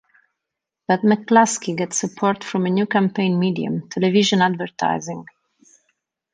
But 0.87 1.01
McCluskey 1.01 1.77
gets 1.77 1.95
support 1.99 2.43
from 2.43 2.65
a 2.65 2.71
new 2.71 2.87
campaign 2.87 3.37
medium: 3.37 3.87
television 3.87 4.41
advertising. 4.41 5.25